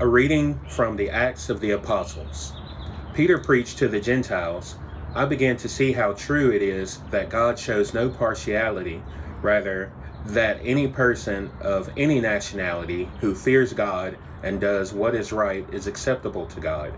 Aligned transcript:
A 0.00 0.06
reading 0.06 0.58
from 0.68 0.96
the 0.96 1.10
Acts 1.10 1.48
of 1.48 1.60
the 1.60 1.70
Apostles. 1.70 2.54
Peter 3.14 3.38
preached 3.38 3.78
to 3.78 3.88
the 3.88 4.00
Gentiles. 4.00 4.76
I 5.14 5.26
began 5.26 5.56
to 5.58 5.68
see 5.68 5.92
how 5.92 6.14
true 6.14 6.50
it 6.50 6.62
is 6.62 6.98
that 7.10 7.28
God 7.28 7.58
shows 7.58 7.94
no 7.94 8.08
partiality, 8.08 9.02
rather, 9.42 9.92
that 10.26 10.58
any 10.64 10.88
person 10.88 11.50
of 11.60 11.90
any 11.96 12.20
nationality 12.20 13.08
who 13.20 13.34
fears 13.34 13.72
God 13.72 14.16
and 14.42 14.60
does 14.60 14.92
what 14.92 15.14
is 15.14 15.32
right 15.32 15.66
is 15.72 15.86
acceptable 15.86 16.46
to 16.46 16.60
God. 16.60 16.92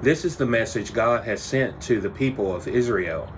This 0.00 0.24
is 0.24 0.36
the 0.36 0.46
message 0.46 0.94
God 0.94 1.24
has 1.24 1.42
sent 1.42 1.80
to 1.82 2.00
the 2.00 2.10
people 2.10 2.54
of 2.54 2.68
Israel 2.68 3.30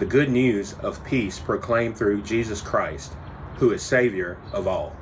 the 0.00 0.06
good 0.06 0.28
news 0.28 0.74
of 0.80 1.04
peace 1.04 1.38
proclaimed 1.38 1.96
through 1.96 2.22
Jesus 2.22 2.60
Christ, 2.60 3.14
who 3.58 3.70
is 3.70 3.82
Savior 3.82 4.36
of 4.52 4.66
all. 4.66 4.94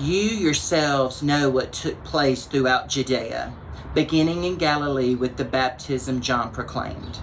You 0.00 0.14
yourselves 0.14 1.24
know 1.24 1.50
what 1.50 1.72
took 1.72 2.04
place 2.04 2.46
throughout 2.46 2.88
Judea, 2.88 3.52
beginning 3.94 4.44
in 4.44 4.54
Galilee 4.54 5.16
with 5.16 5.36
the 5.36 5.44
baptism 5.44 6.20
John 6.20 6.52
proclaimed. 6.52 7.18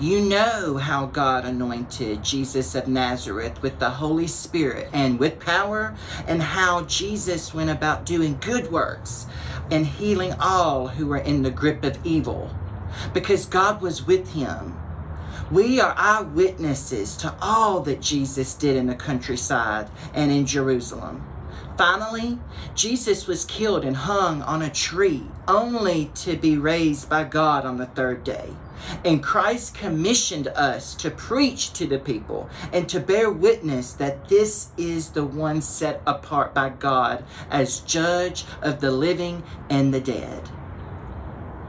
You 0.00 0.22
know 0.22 0.78
how 0.78 1.04
God 1.04 1.44
anointed 1.44 2.24
Jesus 2.24 2.74
of 2.74 2.88
Nazareth 2.88 3.60
with 3.60 3.78
the 3.78 3.90
Holy 3.90 4.26
Spirit 4.26 4.88
and 4.94 5.18
with 5.18 5.38
power, 5.38 5.94
and 6.26 6.42
how 6.42 6.84
Jesus 6.84 7.52
went 7.52 7.68
about 7.68 8.06
doing 8.06 8.38
good 8.40 8.72
works 8.72 9.26
and 9.70 9.86
healing 9.86 10.32
all 10.40 10.88
who 10.88 11.06
were 11.06 11.18
in 11.18 11.42
the 11.42 11.50
grip 11.50 11.84
of 11.84 11.98
evil, 12.06 12.50
because 13.12 13.44
God 13.44 13.82
was 13.82 14.06
with 14.06 14.32
him. 14.32 14.74
We 15.50 15.78
are 15.78 15.94
eyewitnesses 15.94 17.18
to 17.18 17.34
all 17.42 17.80
that 17.80 18.00
Jesus 18.00 18.54
did 18.54 18.76
in 18.76 18.86
the 18.86 18.94
countryside 18.94 19.90
and 20.14 20.32
in 20.32 20.46
Jerusalem. 20.46 21.22
Finally, 21.76 22.38
Jesus 22.74 23.26
was 23.26 23.44
killed 23.44 23.84
and 23.84 23.96
hung 23.96 24.42
on 24.42 24.62
a 24.62 24.70
tree, 24.70 25.24
only 25.48 26.10
to 26.14 26.36
be 26.36 26.56
raised 26.56 27.08
by 27.08 27.24
God 27.24 27.66
on 27.66 27.78
the 27.78 27.86
third 27.86 28.22
day. 28.22 28.50
And 29.04 29.22
Christ 29.22 29.74
commissioned 29.74 30.48
us 30.48 30.94
to 30.96 31.10
preach 31.10 31.72
to 31.72 31.86
the 31.86 31.98
people 31.98 32.48
and 32.72 32.88
to 32.88 33.00
bear 33.00 33.30
witness 33.30 33.92
that 33.94 34.28
this 34.28 34.68
is 34.76 35.10
the 35.10 35.24
one 35.24 35.60
set 35.62 36.00
apart 36.06 36.54
by 36.54 36.68
God 36.68 37.24
as 37.50 37.80
judge 37.80 38.44
of 38.62 38.80
the 38.80 38.90
living 38.90 39.42
and 39.70 39.92
the 39.92 40.00
dead. 40.00 40.48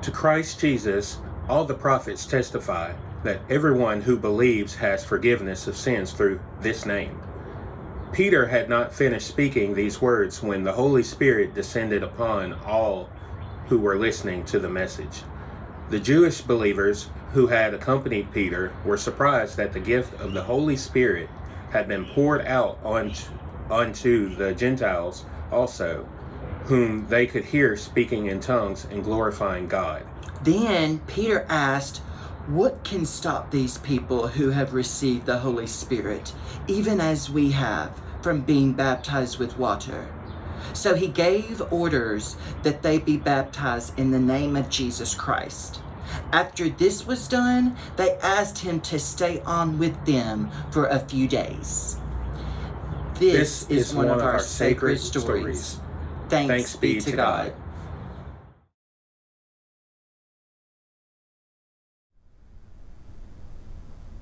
To 0.04 0.12
Christ 0.12 0.60
Jesus, 0.60 1.18
all 1.50 1.66
the 1.66 1.74
prophets 1.74 2.26
testify 2.26 2.94
that 3.24 3.42
everyone 3.50 4.02
who 4.02 4.18
believes 4.18 4.76
has 4.76 5.04
forgiveness 5.04 5.66
of 5.68 5.76
sins 5.76 6.12
through 6.12 6.40
this 6.62 6.86
name. 6.86 7.20
Peter 8.16 8.46
had 8.48 8.70
not 8.70 8.96
finished 8.96 9.28
speaking 9.28 9.74
these 9.74 10.02
words 10.02 10.42
when 10.42 10.64
the 10.64 10.72
Holy 10.72 11.04
Spirit 11.04 11.54
descended 11.54 12.02
upon 12.02 12.54
all 12.66 13.10
who 13.68 13.78
were 13.78 13.98
listening 13.98 14.46
to 14.46 14.58
the 14.58 14.70
message. 14.70 15.24
The 15.90 16.00
Jewish 16.00 16.40
believers 16.40 17.10
who 17.34 17.48
had 17.48 17.74
accompanied 17.74 18.32
Peter 18.32 18.72
were 18.86 18.96
surprised 18.96 19.58
that 19.58 19.74
the 19.74 19.82
gift 19.82 20.18
of 20.22 20.32
the 20.32 20.44
Holy 20.44 20.78
Spirit 20.78 21.30
had 21.72 21.90
been 21.90 22.06
poured 22.06 22.46
out 22.46 22.80
onto, 22.86 23.26
onto 23.70 24.34
the 24.34 24.54
Gentiles 24.54 25.26
also, 25.52 26.08
whom 26.64 27.06
they 27.10 27.28
could 27.28 27.44
hear 27.44 27.76
speaking 27.76 28.28
in 28.28 28.40
tongues 28.40 28.88
and 28.90 29.04
glorifying 29.04 29.68
God. 29.68 30.04
Then 30.42 31.00
Peter 31.00 31.46
asked, 31.50 31.98
What 32.48 32.86
can 32.86 33.06
stop 33.06 33.52
these 33.52 33.78
people 33.80 34.30
who 34.30 34.52
have 34.52 34.74
received 34.74 35.26
the 35.26 35.40
Holy 35.40 35.68
Spirit, 35.68 36.32
even 36.70 37.02
as 37.02 37.30
we 37.30 37.52
have, 37.52 37.92
from 38.26 38.42
being 38.42 38.74
baptized 38.74 39.38
with 39.38 39.56
water? 39.60 40.12
So 40.74 40.96
he 40.96 41.10
gave 41.10 41.62
orders 41.72 42.38
that 42.64 42.82
they 42.82 42.98
be 42.98 43.18
baptized 43.18 44.00
in 44.00 44.10
the 44.10 44.20
name 44.20 44.56
of 44.56 44.68
Jesus 44.68 45.14
Christ. 45.14 45.80
After 46.32 46.68
this 46.68 47.06
was 47.06 47.28
done, 47.28 47.78
they 47.98 48.18
asked 48.24 48.58
him 48.58 48.82
to 48.82 48.98
stay 48.98 49.42
on 49.42 49.78
with 49.78 49.94
them 50.08 50.50
for 50.72 50.88
a 50.88 50.98
few 50.98 51.28
days. 51.28 52.00
This, 53.20 53.70
is, 53.70 53.94
one, 53.94 54.08
of 54.08 54.18
our, 54.24 54.40
sacred 54.40 55.00
stories. 55.00 55.80
Thanks, 56.28 56.76
be 56.76 57.00
to 57.02 57.12
God. 57.12 57.54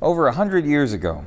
Over 0.02 0.28
a 0.28 0.34
hundred 0.34 0.66
years 0.66 0.92
ago, 0.92 1.24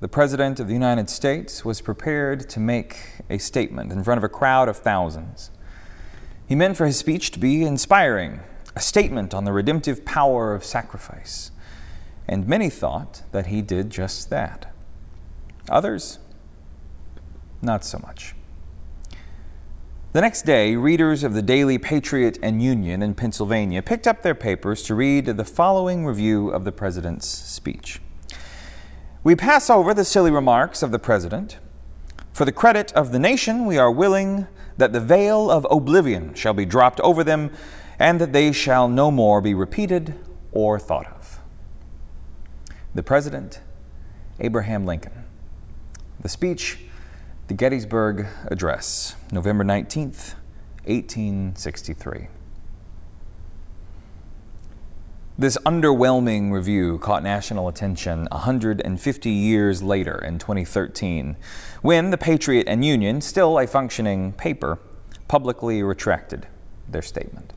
the 0.00 0.08
President 0.08 0.60
of 0.60 0.68
the 0.68 0.74
United 0.74 1.10
States 1.10 1.64
was 1.64 1.80
prepared 1.80 2.48
to 2.50 2.60
make 2.60 2.98
a 3.28 3.38
statement 3.38 3.90
in 3.90 4.04
front 4.04 4.18
of 4.18 4.24
a 4.24 4.28
crowd 4.28 4.68
of 4.68 4.76
thousands. 4.76 5.50
He 6.46 6.54
meant 6.54 6.76
for 6.76 6.86
his 6.86 6.96
speech 6.96 7.32
to 7.32 7.38
be 7.40 7.64
inspiring, 7.64 8.40
a 8.76 8.80
statement 8.80 9.34
on 9.34 9.44
the 9.44 9.52
redemptive 9.52 10.04
power 10.04 10.54
of 10.54 10.64
sacrifice. 10.64 11.50
And 12.28 12.46
many 12.46 12.70
thought 12.70 13.22
that 13.32 13.46
he 13.46 13.60
did 13.60 13.90
just 13.90 14.30
that. 14.30 14.72
Others, 15.68 16.20
not 17.60 17.84
so 17.84 17.98
much. 17.98 18.36
The 20.12 20.20
next 20.20 20.42
day, 20.42 20.76
readers 20.76 21.24
of 21.24 21.34
the 21.34 21.42
Daily 21.42 21.76
Patriot 21.76 22.38
and 22.40 22.62
Union 22.62 23.02
in 23.02 23.14
Pennsylvania 23.14 23.82
picked 23.82 24.06
up 24.06 24.22
their 24.22 24.34
papers 24.34 24.84
to 24.84 24.94
read 24.94 25.26
the 25.26 25.44
following 25.44 26.06
review 26.06 26.50
of 26.50 26.64
the 26.64 26.72
President's 26.72 27.26
speech. 27.26 28.00
We 29.28 29.36
pass 29.36 29.68
over 29.68 29.92
the 29.92 30.06
silly 30.06 30.30
remarks 30.30 30.82
of 30.82 30.90
the 30.90 30.98
President. 30.98 31.58
For 32.32 32.46
the 32.46 32.50
credit 32.50 32.92
of 32.92 33.12
the 33.12 33.18
nation, 33.18 33.66
we 33.66 33.76
are 33.76 33.90
willing 33.90 34.46
that 34.78 34.94
the 34.94 35.02
veil 35.02 35.50
of 35.50 35.66
oblivion 35.70 36.32
shall 36.32 36.54
be 36.54 36.64
dropped 36.64 36.98
over 37.00 37.22
them, 37.22 37.50
and 37.98 38.18
that 38.22 38.32
they 38.32 38.52
shall 38.52 38.88
no 38.88 39.10
more 39.10 39.42
be 39.42 39.52
repeated 39.52 40.14
or 40.50 40.78
thought 40.78 41.08
of. 41.08 41.40
The 42.94 43.02
President, 43.02 43.60
Abraham 44.40 44.86
Lincoln. 44.86 45.24
The 46.22 46.30
speech, 46.30 46.78
the 47.48 47.54
Gettysburg 47.54 48.28
Address, 48.46 49.14
November 49.30 49.62
19th, 49.62 50.36
1863. 50.86 52.28
This 55.40 55.56
underwhelming 55.58 56.50
review 56.50 56.98
caught 56.98 57.22
national 57.22 57.68
attention 57.68 58.26
150 58.32 59.30
years 59.30 59.84
later 59.84 60.18
in 60.18 60.40
2013, 60.40 61.36
when 61.80 62.10
the 62.10 62.18
Patriot 62.18 62.66
and 62.66 62.84
Union, 62.84 63.20
still 63.20 63.56
a 63.60 63.64
functioning 63.68 64.32
paper, 64.32 64.80
publicly 65.28 65.80
retracted 65.84 66.48
their 66.88 67.02
statement. 67.02 67.52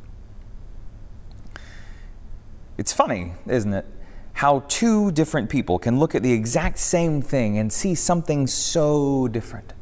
It's 2.78 2.94
funny, 2.94 3.34
isn't 3.48 3.74
it? 3.74 3.88
How 4.34 4.60
two 4.68 5.12
different 5.12 5.50
people 5.50 5.80
can 5.80 5.98
look 5.98 6.14
at 6.14 6.22
the 6.22 6.34
exact 6.34 6.78
same 6.78 7.20
thing 7.20 7.58
and 7.58 7.74
see 7.74 7.96
something 7.96 8.46
so 8.46 9.28
different. 9.28 9.74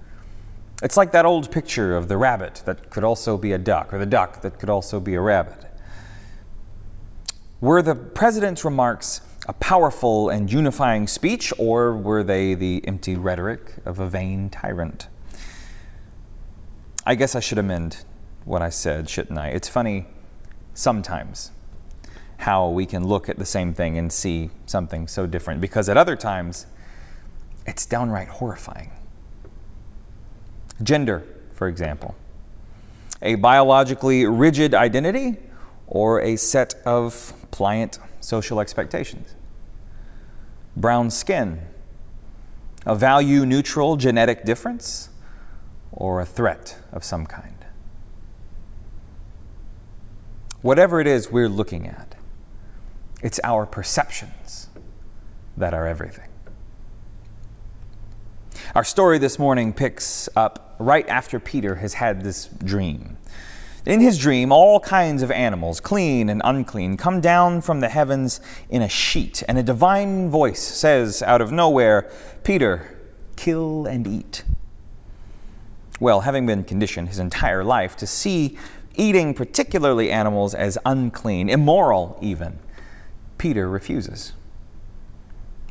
It's 0.82 0.96
like 0.96 1.12
that 1.12 1.26
old 1.26 1.52
picture 1.52 1.98
of 1.98 2.08
the 2.08 2.16
rabbit 2.16 2.64
that 2.64 2.92
could 2.92 3.04
also 3.04 3.38
be 3.38 3.52
a 3.52 3.58
duck, 3.58 3.94
or 3.94 4.00
the 4.00 4.06
duck 4.06 4.40
that 4.40 4.58
could 4.58 4.70
also 4.70 5.02
be 5.02 5.16
a 5.16 5.22
rabbit. 5.22 5.66
Were 7.62 7.82
the 7.82 7.94
president's 7.94 8.64
remarks 8.64 9.20
a 9.46 9.52
powerful 9.52 10.30
and 10.30 10.50
unifying 10.50 11.08
speech, 11.08 11.52
or 11.58 11.94
were 11.94 12.24
they 12.24 12.54
the 12.54 12.82
empty 12.88 13.18
rhetoric 13.18 13.74
of 13.84 14.00
a 14.00 14.08
vain 14.08 14.50
tyrant? 14.50 15.10
I 17.06 17.16
guess 17.16 17.36
I 17.36 17.42
should 17.42 17.58
amend 17.58 18.06
what 18.46 18.62
I 18.62 18.70
said, 18.70 19.10
shouldn't 19.10 19.38
I? 19.38 19.50
It's 19.50 19.68
funny 19.68 20.06
sometimes 20.74 21.52
how 22.38 22.70
we 22.70 22.86
can 22.86 23.06
look 23.06 23.28
at 23.28 23.38
the 23.38 23.46
same 23.46 23.74
thing 23.74 23.98
and 23.98 24.14
see 24.14 24.52
something 24.66 25.06
so 25.08 25.28
different, 25.28 25.60
because 25.60 25.90
at 25.90 25.98
other 25.98 26.16
times, 26.16 26.66
it's 27.66 27.86
downright 27.86 28.30
horrifying. 28.30 28.92
Gender, 30.82 31.24
for 31.54 31.68
example. 31.68 32.16
A 33.22 33.36
biologically 33.36 34.26
rigid 34.26 34.74
identity 34.74 35.36
or 35.88 36.22
a 36.22 36.38
set 36.38 36.76
of 36.86 37.34
pliant 37.52 38.00
social 38.20 38.60
expectations. 38.60 39.36
Brown 40.76 41.10
skin, 41.10 41.62
a 42.86 42.96
value 42.96 43.46
neutral 43.46 43.98
genetic 43.98 44.46
difference, 44.46 45.10
or 45.92 46.22
a 46.22 46.26
threat 46.26 46.78
of 46.92 47.04
some 47.04 47.26
kind. 47.26 47.66
Whatever 50.62 51.00
it 51.00 51.08
is 51.08 51.32
we're 51.32 51.50
looking 51.50 51.88
at, 51.88 52.16
it's 53.22 53.40
our 53.44 53.66
perceptions 53.66 54.68
that 55.58 55.74
are 55.74 55.88
everything. 55.88 56.30
Our 58.76 58.84
story 58.84 59.18
this 59.18 59.40
morning 59.40 59.74
picks 59.74 60.30
up 60.36 60.76
right 60.80 61.08
after 61.10 61.40
Peter 61.40 61.76
has 61.76 61.96
had 61.96 62.24
this 62.24 62.46
dream. 62.46 63.18
In 63.86 64.02
his 64.02 64.18
dream, 64.18 64.52
all 64.52 64.80
kinds 64.80 65.24
of 65.24 65.32
animals, 65.32 65.80
clean 65.80 66.30
and 66.30 66.42
unclean, 66.44 66.98
come 66.98 67.22
down 67.22 67.62
from 67.62 67.80
the 67.80 67.90
heavens 67.90 68.42
in 68.70 68.82
a 68.82 68.90
sheet, 68.90 69.42
and 69.48 69.58
a 69.58 69.64
divine 69.64 70.30
voice 70.30 70.62
says 70.62 71.22
out 71.22 71.42
of 71.42 71.52
nowhere, 71.52 72.12
Peter, 72.44 72.98
kill 73.36 73.86
and 73.86 74.06
eat. 74.06 74.44
Well, 76.00 76.22
having 76.22 76.46
been 76.46 76.64
conditioned 76.64 77.08
his 77.08 77.20
entire 77.20 77.64
life 77.64 77.96
to 77.98 78.08
see 78.08 78.58
eating 78.96 79.34
particularly 79.34 80.12
animals 80.12 80.54
as 80.54 80.78
unclean, 80.86 81.50
immoral 81.50 82.18
even, 82.22 82.60
Peter 83.38 83.70
refuses. 83.70 84.34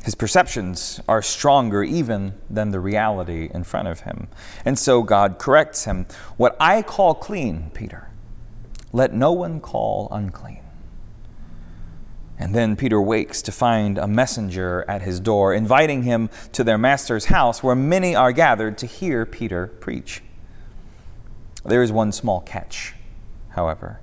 His 0.03 0.15
perceptions 0.15 1.01
are 1.07 1.21
stronger 1.21 1.83
even 1.83 2.33
than 2.49 2.71
the 2.71 2.79
reality 2.79 3.49
in 3.53 3.63
front 3.63 3.87
of 3.87 4.01
him. 4.01 4.27
And 4.63 4.79
so 4.79 5.03
God 5.03 5.37
corrects 5.37 5.85
him. 5.85 6.05
What 6.37 6.55
I 6.59 6.81
call 6.81 7.13
clean, 7.13 7.69
Peter, 7.73 8.09
let 8.93 9.13
no 9.13 9.31
one 9.31 9.59
call 9.59 10.07
unclean. 10.11 10.63
And 12.39 12.55
then 12.55 12.77
Peter 12.77 13.01
wakes 13.01 13.41
to 13.41 13.51
find 13.51 13.97
a 13.97 14.07
messenger 14.07 14.85
at 14.87 15.01
his 15.01 15.19
door, 15.19 15.53
inviting 15.53 16.03
him 16.03 16.29
to 16.53 16.63
their 16.63 16.77
master's 16.77 17.25
house, 17.25 17.61
where 17.61 17.75
many 17.75 18.15
are 18.15 18.31
gathered 18.31 18.77
to 18.77 18.85
hear 18.85 19.25
Peter 19.25 19.67
preach. 19.67 20.23
There 21.65 21.83
is 21.83 21.91
one 21.91 22.13
small 22.13 22.39
catch, 22.39 22.95
however, 23.49 23.99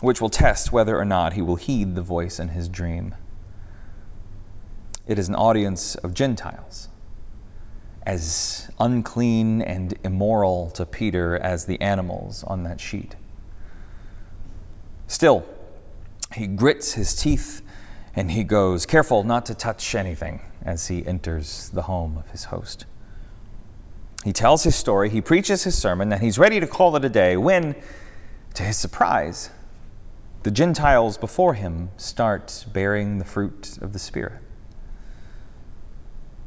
which 0.00 0.20
will 0.20 0.28
test 0.28 0.72
whether 0.72 0.98
or 0.98 1.04
not 1.04 1.34
he 1.34 1.42
will 1.42 1.54
heed 1.54 1.94
the 1.94 2.02
voice 2.02 2.40
in 2.40 2.48
his 2.48 2.68
dream. 2.68 3.14
It 5.06 5.18
is 5.18 5.28
an 5.28 5.34
audience 5.34 5.94
of 5.96 6.14
Gentiles, 6.14 6.88
as 8.04 8.70
unclean 8.78 9.60
and 9.62 9.94
immoral 10.04 10.70
to 10.70 10.86
Peter 10.86 11.36
as 11.36 11.66
the 11.66 11.80
animals 11.80 12.44
on 12.44 12.62
that 12.64 12.80
sheet. 12.80 13.16
Still, 15.06 15.44
he 16.34 16.46
grits 16.46 16.94
his 16.94 17.14
teeth 17.14 17.62
and 18.14 18.30
he 18.30 18.44
goes, 18.44 18.86
careful 18.86 19.24
not 19.24 19.46
to 19.46 19.54
touch 19.54 19.94
anything 19.94 20.40
as 20.62 20.88
he 20.88 21.06
enters 21.06 21.70
the 21.70 21.82
home 21.82 22.16
of 22.18 22.30
his 22.30 22.44
host. 22.44 22.84
He 24.24 24.32
tells 24.32 24.62
his 24.62 24.76
story, 24.76 25.10
he 25.10 25.20
preaches 25.20 25.64
his 25.64 25.76
sermon, 25.76 26.12
and 26.12 26.22
he's 26.22 26.38
ready 26.38 26.60
to 26.60 26.66
call 26.66 26.94
it 26.94 27.04
a 27.04 27.08
day 27.08 27.36
when, 27.36 27.74
to 28.54 28.62
his 28.62 28.76
surprise, 28.76 29.50
the 30.42 30.50
Gentiles 30.50 31.16
before 31.16 31.54
him 31.54 31.90
start 31.96 32.66
bearing 32.72 33.18
the 33.18 33.24
fruit 33.24 33.78
of 33.80 33.92
the 33.92 33.98
Spirit. 33.98 34.41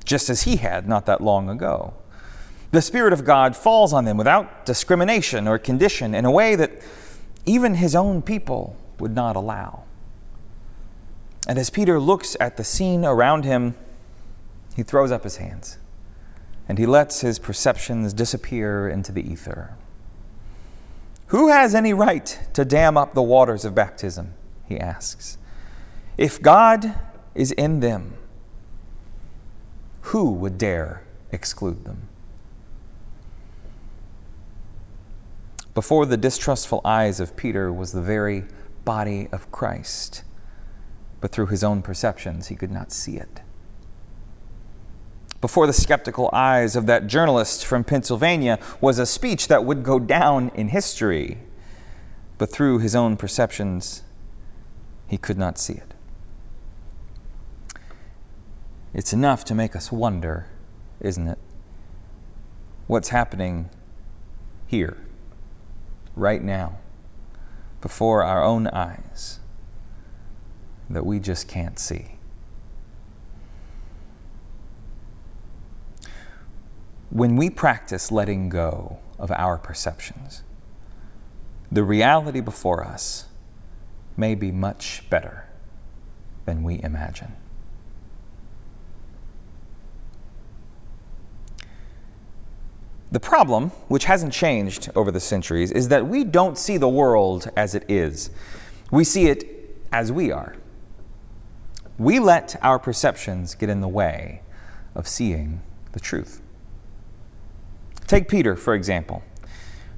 Just 0.06 0.30
as 0.30 0.44
he 0.44 0.57
had 0.57 0.88
not 0.88 1.06
that 1.07 1.22
long 1.22 1.50
ago. 1.50 1.94
The 2.72 2.81
Spirit 2.81 3.13
of 3.13 3.25
God 3.25 3.56
falls 3.56 3.94
on 3.94 4.06
them 4.06 4.18
without 4.18 4.66
discrimination 4.66 5.48
or 5.48 5.57
condition 5.57 6.13
in 6.13 6.25
a 6.25 6.31
way 6.31 6.56
that 6.56 6.81
even 7.46 7.75
his 7.75 7.96
own 7.96 8.22
people 8.22 8.75
would 9.00 9.16
not 9.16 9.36
allow. 9.36 9.84
And 11.48 11.60
as 11.60 11.69
Peter 11.69 12.00
looks 12.00 12.36
at 12.40 12.57
the 12.57 12.63
scene 12.63 13.06
around 13.06 13.46
him, 13.46 13.75
he 14.75 14.84
throws 14.84 15.12
up 15.12 15.24
his 15.24 15.38
hands 15.38 15.78
and 16.68 16.78
he 16.78 16.86
lets 16.86 17.22
his 17.22 17.38
perceptions 17.40 18.13
disappear 18.13 18.90
into 18.90 19.12
the 19.12 19.22
ether. 19.22 19.75
Who 21.28 21.50
has 21.50 21.75
any 21.75 21.94
right 21.94 22.40
to 22.54 22.66
dam 22.66 22.98
up 22.98 23.13
the 23.13 23.22
waters 23.22 23.66
of 23.66 23.75
baptism? 23.75 24.34
He 24.68 24.80
asks. 24.80 25.38
If 26.18 26.42
God 26.42 26.96
is 27.36 27.51
in 27.51 27.80
them, 27.80 28.18
who 30.06 30.31
would 30.31 30.57
dare 30.57 31.02
exclude 31.31 31.84
them? 31.84 32.07
Before 35.74 36.06
the 36.06 36.16
distrustful 36.16 36.80
eyes 36.86 37.19
of 37.19 37.36
Peter 37.36 37.74
was 37.74 37.92
the 37.92 38.04
very 38.04 38.46
body 38.86 39.28
of 39.31 39.52
Christ, 39.52 40.24
but 41.22 41.31
through 41.31 41.48
his 41.48 41.63
own 41.63 41.81
perceptions, 41.81 42.48
he 42.48 42.56
could 42.56 42.72
not 42.72 42.92
see 42.92 43.18
it. 43.18 43.42
Before 45.42 45.66
the 45.66 45.74
skeptical 45.74 46.30
eyes 46.31 46.75
of 46.75 46.86
that 46.86 47.08
journalist 47.08 47.66
from 47.66 47.84
Pennsylvania 47.84 48.60
was 48.80 49.00
a 49.00 49.08
speech 49.08 49.48
that 49.48 49.66
would 49.66 49.84
go 49.84 49.98
down 49.98 50.51
in 50.54 50.68
history, 50.68 51.40
but 52.38 52.51
through 52.51 52.78
his 52.78 52.96
own 52.96 53.18
perceptions, 53.18 54.04
he 55.08 55.18
could 55.18 55.38
not 55.38 55.58
see 55.58 55.74
it. 55.74 55.95
It's 58.96 59.14
enough 59.14 59.46
to 59.46 59.54
make 59.54 59.76
us 59.76 59.92
wonder, 59.92 60.48
isn't 61.00 61.28
it? 61.28 61.38
What's 62.88 63.10
happening 63.10 63.70
here, 64.66 64.98
right 66.16 66.42
now? 66.42 66.80
before 67.86 68.24
our 68.24 68.44
own 68.44 68.66
eyes 68.70 69.40
that 70.90 71.06
we 71.06 71.20
just 71.20 71.48
can't 71.48 71.78
see. 71.78 72.18
When 77.12 77.36
we 77.36 77.52
practice 77.52 78.12
letting 78.12 78.50
go 78.50 78.98
of 79.20 79.30
our 79.30 79.60
perceptions, 79.60 80.42
the 81.72 81.84
reality 81.84 82.42
before 82.42 82.84
us 82.84 83.28
may 84.18 84.34
be 84.34 84.52
much 84.52 85.08
better 85.08 85.48
than 86.46 86.64
we 86.64 86.82
imagine. 86.82 87.34
The 93.16 93.22
problem, 93.22 93.70
which 93.88 94.04
hasn't 94.04 94.34
changed 94.34 94.90
over 94.94 95.10
the 95.10 95.22
centuries, 95.22 95.72
is 95.72 95.88
that 95.88 96.06
we 96.06 96.26
don't 96.26 96.58
see 96.58 96.76
the 96.76 96.90
world 96.90 97.50
as 97.56 97.74
it 97.74 97.86
is. 97.88 98.30
We 98.92 99.06
see 99.06 99.28
it 99.28 99.80
as 99.90 100.12
we 100.12 100.34
are. 100.34 100.58
We 101.98 102.20
let 102.20 102.58
our 102.62 102.78
perceptions 102.78 103.56
get 103.56 103.70
in 103.70 103.80
the 103.80 103.88
way 103.88 104.42
of 104.96 105.08
seeing 105.08 105.62
the 105.94 106.02
truth. 106.02 106.42
Take 108.06 108.28
Peter, 108.28 108.58
for 108.58 108.74
example. 108.74 109.24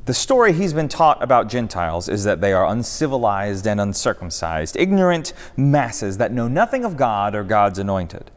The 0.06 0.14
story 0.14 0.54
he's 0.54 0.74
been 0.74 0.88
taught 0.88 1.24
about 1.24 1.50
Gentiles 1.50 2.08
is 2.08 2.24
that 2.24 2.40
they 2.40 2.54
are 2.54 2.68
uncivilized 2.68 3.66
and 3.66 3.82
uncircumcised, 3.82 4.78
ignorant 4.78 5.34
masses 5.58 6.20
that 6.20 6.32
know 6.32 6.48
nothing 6.48 6.86
of 6.86 6.96
God 6.96 7.34
or 7.34 7.44
God's 7.44 7.80
anointed. 7.80 8.30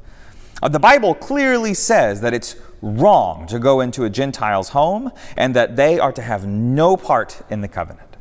Uh, 0.63 0.69
the 0.69 0.79
Bible 0.79 1.15
clearly 1.15 1.75
says 1.75 2.21
that 2.21 2.35
it's 2.35 2.57
wrong 2.83 3.47
to 3.47 3.59
go 3.59 3.81
into 3.81 4.05
a 4.05 4.11
Gentile's 4.11 4.71
home 4.71 5.11
and 5.37 5.55
that 5.55 5.77
they 5.77 5.99
are 5.99 6.13
to 6.13 6.23
have 6.23 6.47
no 6.47 6.97
part 6.97 7.43
in 7.51 7.61
the 7.61 7.69
covenant. 7.69 8.17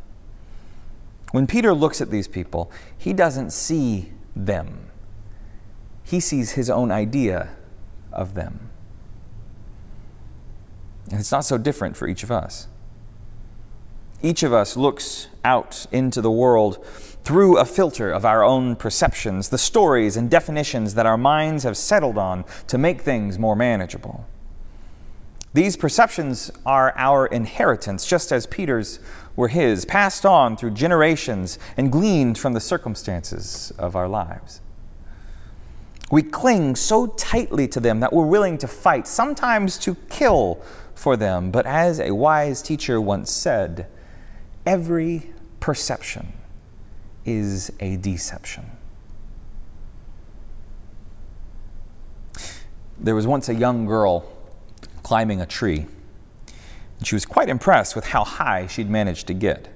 When 1.32 1.48
Peter 1.48 1.74
looks 1.74 2.02
at 2.02 2.10
these 2.10 2.28
people, 2.28 2.72
he 2.98 3.14
doesn't 3.14 3.52
see 3.52 4.12
them, 4.36 4.90
he 6.04 6.20
sees 6.20 6.52
his 6.52 6.70
own 6.70 6.92
idea 6.92 7.50
of 8.12 8.34
them. 8.34 8.70
And 11.12 11.20
it's 11.20 11.32
not 11.32 11.46
so 11.46 11.58
different 11.58 11.98
for 11.98 12.08
each 12.08 12.24
of 12.24 12.32
us. 12.32 12.68
Each 14.22 14.44
of 14.44 14.54
us 14.54 14.76
looks 14.76 15.28
out 15.44 15.86
into 15.92 16.22
the 16.22 16.32
world 16.32 16.86
through 17.24 17.58
a 17.58 17.66
filter 17.66 18.10
of 18.12 18.26
our 18.26 18.44
own 18.44 18.76
perceptions, 18.76 19.50
the 19.50 19.58
stories 19.58 20.18
and 20.18 20.30
definitions 20.30 20.96
that 20.96 21.06
our 21.06 21.18
minds 21.18 21.64
have 21.64 21.78
settled 21.78 22.18
on 22.18 22.46
to 22.68 22.78
make 22.78 23.02
things 23.02 23.38
more 23.38 23.56
manageable. 23.56 24.26
These 25.54 25.78
perceptions 25.78 26.52
are 26.66 26.94
our 26.96 27.26
inheritance, 27.28 28.06
just 28.06 28.32
as 28.32 28.46
Peter's 28.46 29.00
were 29.36 29.48
his, 29.48 29.86
passed 29.86 30.26
on 30.26 30.58
through 30.58 30.72
generations 30.72 31.58
and 31.76 31.92
gleaned 31.92 32.38
from 32.38 32.54
the 32.54 32.60
circumstances 32.60 33.72
of 33.78 33.96
our 33.96 34.08
lives. 34.08 34.62
We 36.12 36.24
cling 36.24 36.76
so 36.76 37.08
tightly 37.08 37.68
to 37.70 37.80
them 37.80 38.00
that 38.00 38.14
we're 38.14 38.26
willing 38.26 38.58
to 38.60 38.68
fight, 38.68 39.08
sometimes 39.08 39.78
to 39.80 39.96
kill 40.10 40.62
for 40.96 41.16
them. 41.16 41.52
But 41.52 41.66
as 41.66 42.00
a 42.00 42.12
wise 42.12 42.62
teacher 42.62 43.00
once 43.00 43.32
said, 43.32 43.88
every 44.66 45.32
perception 45.60 46.34
is 47.30 47.72
a 47.80 47.96
deception. 47.98 48.66
There 52.98 53.14
was 53.14 53.28
once 53.28 53.48
a 53.48 53.54
young 53.54 53.86
girl 53.86 54.26
climbing 55.04 55.40
a 55.40 55.46
tree, 55.46 55.86
and 56.98 57.08
she 57.08 57.16
was 57.16 57.26
quite 57.26 57.48
impressed 57.48 57.96
with 57.96 58.06
how 58.06 58.24
high 58.24 58.66
she'd 58.66 58.90
managed 58.90 59.28
to 59.28 59.34
get. 59.36 59.70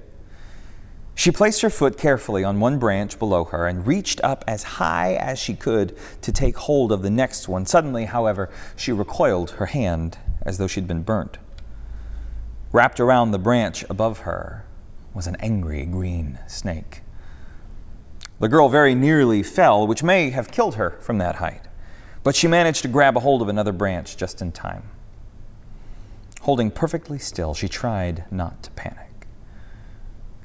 She 1.14 1.30
placed 1.30 1.62
her 1.62 1.70
foot 1.70 1.96
carefully 1.96 2.42
on 2.42 2.58
one 2.58 2.80
branch 2.80 3.20
below 3.20 3.44
her 3.44 3.68
and 3.68 3.86
reached 3.86 4.20
up 4.24 4.44
as 4.48 4.64
high 4.64 5.14
as 5.14 5.38
she 5.38 5.54
could 5.54 5.96
to 6.22 6.32
take 6.32 6.56
hold 6.56 6.90
of 6.90 7.02
the 7.02 7.10
next 7.10 7.46
one. 7.48 7.66
Suddenly, 7.66 8.06
however, 8.06 8.50
she 8.74 8.90
recoiled 8.90 9.52
her 9.52 9.66
hand 9.66 10.18
as 10.42 10.58
though 10.58 10.66
she'd 10.66 10.88
been 10.88 11.04
burnt. 11.04 11.38
Wrapped 12.72 12.98
around 12.98 13.30
the 13.30 13.38
branch 13.38 13.84
above 13.88 14.20
her 14.20 14.64
was 15.14 15.28
an 15.28 15.36
angry 15.38 15.86
green 15.86 16.40
snake. 16.48 17.02
The 18.40 18.48
girl 18.48 18.68
very 18.68 18.94
nearly 18.94 19.42
fell, 19.42 19.86
which 19.86 20.02
may 20.02 20.30
have 20.30 20.50
killed 20.50 20.74
her 20.74 20.98
from 21.00 21.18
that 21.18 21.36
height, 21.36 21.62
but 22.22 22.34
she 22.34 22.48
managed 22.48 22.82
to 22.82 22.88
grab 22.88 23.16
a 23.16 23.20
hold 23.20 23.42
of 23.42 23.48
another 23.48 23.72
branch 23.72 24.16
just 24.16 24.42
in 24.42 24.50
time. 24.50 24.82
Holding 26.42 26.70
perfectly 26.70 27.18
still, 27.18 27.54
she 27.54 27.68
tried 27.68 28.24
not 28.30 28.62
to 28.64 28.70
panic. 28.72 29.26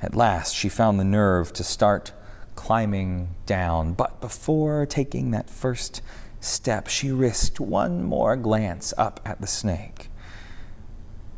At 0.02 0.16
last, 0.16 0.56
she 0.56 0.70
found 0.70 1.00
the 1.00 1.04
nerve 1.04 1.52
to 1.54 1.64
start 1.64 2.14
climbing 2.56 3.36
down, 3.46 3.94
but 3.94 4.22
before 4.22 4.86
taking 4.86 5.32
that 5.32 5.50
first 5.50 6.02
step, 6.40 6.88
she 6.88 7.12
risked 7.12 7.60
one 7.60 8.04
more 8.04 8.36
glance 8.36 8.94
up 8.98 9.20
at 9.26 9.42
the 9.42 9.48
snake. 9.48 10.10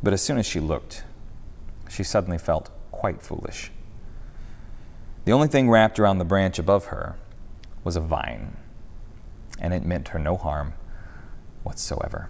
But 0.04 0.14
as 0.14 0.22
soon 0.22 0.38
as 0.38 0.46
she 0.46 0.60
looked, 0.60 1.04
she 1.90 2.04
suddenly 2.04 2.38
felt 2.38 2.70
quite 2.92 3.22
foolish. 3.24 3.72
The 5.26 5.32
only 5.32 5.48
thing 5.48 5.70
wrapped 5.70 6.00
around 6.00 6.18
the 6.18 6.26
branch 6.26 6.58
above 6.58 6.86
her 6.86 7.16
was 7.84 7.96
a 7.96 8.02
vine, 8.02 8.58
and 9.60 9.74
it 9.74 9.86
meant 9.86 10.10
her 10.10 10.20
no 10.20 10.36
harm 10.36 10.74
whatsoever. 11.64 12.30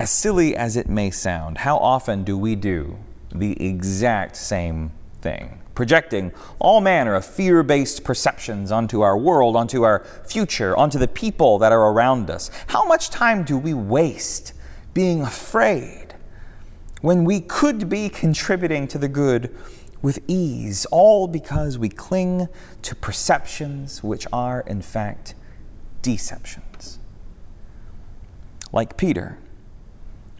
As 0.00 0.10
silly 0.10 0.56
as 0.56 0.76
it 0.76 0.88
may 0.88 1.10
sound, 1.10 1.58
how 1.58 1.76
often 1.76 2.24
do 2.24 2.36
we 2.38 2.54
do 2.54 2.98
the 3.32 3.60
exact 3.64 4.36
same 4.36 4.92
thing? 5.20 5.60
Projecting 5.74 6.32
all 6.58 6.80
manner 6.80 7.14
of 7.14 7.24
fear 7.24 7.62
based 7.62 8.02
perceptions 8.02 8.72
onto 8.72 9.00
our 9.00 9.16
world, 9.16 9.54
onto 9.54 9.84
our 9.84 10.04
future, 10.26 10.76
onto 10.76 10.98
the 10.98 11.08
people 11.08 11.58
that 11.58 11.72
are 11.72 11.92
around 11.92 12.30
us. 12.30 12.50
How 12.68 12.84
much 12.84 13.10
time 13.10 13.44
do 13.44 13.56
we 13.56 13.74
waste 13.74 14.54
being 14.92 15.22
afraid 15.22 16.07
when 17.00 17.24
we 17.24 17.40
could 17.40 17.88
be 17.88 18.08
contributing 18.08 18.88
to 18.88 18.98
the 18.98 19.08
good 19.08 19.56
with 20.02 20.20
ease, 20.28 20.86
all 20.86 21.26
because 21.26 21.78
we 21.78 21.88
cling 21.88 22.48
to 22.82 22.94
perceptions 22.94 24.02
which 24.02 24.26
are, 24.32 24.60
in 24.66 24.82
fact, 24.82 25.34
deceptions? 26.02 26.98
Like 28.72 28.96
Peter 28.96 29.38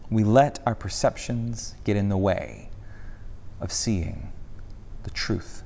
we 0.09 0.23
let 0.23 0.59
our 0.65 0.75
perceptions 0.75 1.75
get 1.83 1.95
in 1.95 2.09
the 2.09 2.17
way 2.17 2.69
of 3.61 3.71
seeing 3.71 4.31
the 5.03 5.11
truth. 5.11 5.63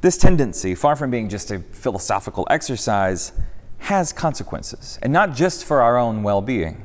This 0.00 0.16
tendency, 0.16 0.74
far 0.74 0.94
from 0.96 1.10
being 1.10 1.28
just 1.28 1.50
a 1.50 1.60
philosophical 1.60 2.46
exercise, 2.50 3.32
has 3.78 4.12
consequences, 4.12 4.98
and 5.02 5.12
not 5.12 5.34
just 5.34 5.64
for 5.64 5.80
our 5.80 5.96
own 5.96 6.22
well 6.22 6.42
being. 6.42 6.84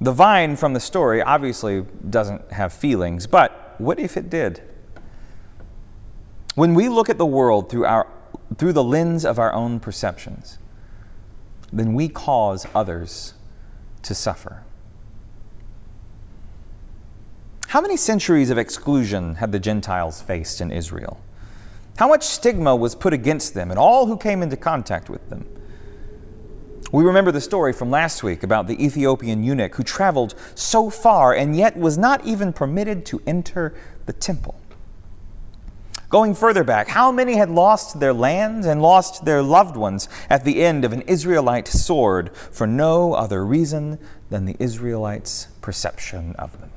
The 0.00 0.12
vine 0.12 0.56
from 0.56 0.74
the 0.74 0.80
story 0.80 1.22
obviously 1.22 1.84
doesn't 2.08 2.52
have 2.52 2.72
feelings, 2.72 3.26
but 3.26 3.74
what 3.78 3.98
if 3.98 4.16
it 4.16 4.30
did? 4.30 4.62
When 6.54 6.74
we 6.74 6.88
look 6.88 7.08
at 7.08 7.18
the 7.18 7.26
world 7.26 7.70
through, 7.70 7.84
our, 7.84 8.06
through 8.56 8.72
the 8.72 8.84
lens 8.84 9.24
of 9.24 9.38
our 9.38 9.52
own 9.52 9.80
perceptions, 9.80 10.58
then 11.72 11.94
we 11.94 12.08
cause 12.08 12.66
others 12.74 13.34
to 14.02 14.14
suffer. 14.14 14.64
How 17.68 17.80
many 17.80 17.96
centuries 17.96 18.50
of 18.50 18.56
exclusion 18.56 19.34
had 19.36 19.52
the 19.52 19.58
Gentiles 19.58 20.22
faced 20.22 20.60
in 20.60 20.70
Israel? 20.70 21.20
How 21.98 22.08
much 22.08 22.24
stigma 22.24 22.74
was 22.74 22.94
put 22.94 23.12
against 23.12 23.54
them 23.54 23.70
and 23.70 23.78
all 23.78 24.06
who 24.06 24.16
came 24.16 24.42
into 24.42 24.56
contact 24.56 25.10
with 25.10 25.28
them? 25.28 25.46
We 26.90 27.04
remember 27.04 27.32
the 27.32 27.40
story 27.40 27.72
from 27.72 27.90
last 27.90 28.22
week 28.22 28.42
about 28.42 28.66
the 28.66 28.82
Ethiopian 28.82 29.42
eunuch 29.42 29.74
who 29.74 29.82
traveled 29.82 30.34
so 30.54 30.88
far 30.88 31.34
and 31.34 31.54
yet 31.54 31.76
was 31.76 31.98
not 31.98 32.24
even 32.24 32.52
permitted 32.52 33.04
to 33.06 33.20
enter 33.26 33.74
the 34.06 34.12
temple. 34.12 34.58
Going 36.08 36.34
further 36.34 36.64
back, 36.64 36.88
how 36.88 37.12
many 37.12 37.34
had 37.34 37.50
lost 37.50 38.00
their 38.00 38.14
lands 38.14 38.66
and 38.66 38.80
lost 38.80 39.26
their 39.26 39.42
loved 39.42 39.76
ones 39.76 40.08
at 40.30 40.44
the 40.44 40.62
end 40.62 40.86
of 40.86 40.94
an 40.94 41.02
Israelite 41.02 41.68
sword 41.68 42.34
for 42.34 42.66
no 42.66 43.12
other 43.12 43.44
reason 43.44 43.98
than 44.30 44.46
the 44.46 44.56
Israelites' 44.58 45.48
perception 45.60 46.34
of 46.36 46.58
them? 46.60 46.70